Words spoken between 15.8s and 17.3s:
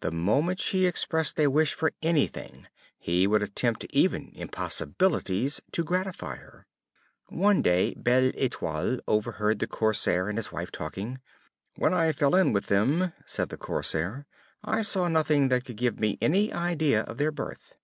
me any idea of their